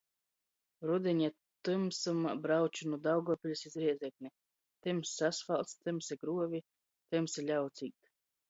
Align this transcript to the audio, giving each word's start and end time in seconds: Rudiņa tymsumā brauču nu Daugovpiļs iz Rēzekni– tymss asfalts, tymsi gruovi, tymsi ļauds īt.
Rudiņa 0.91 1.27
tymsumā 1.69 2.31
brauču 2.45 2.89
nu 2.93 2.99
Daugovpiļs 3.03 3.63
iz 3.71 3.77
Rēzekni– 3.83 4.33
tymss 4.89 5.15
asfalts, 5.31 5.79
tymsi 5.85 6.19
gruovi, 6.25 6.67
tymsi 7.13 7.51
ļauds 7.53 7.89
īt. 7.91 8.15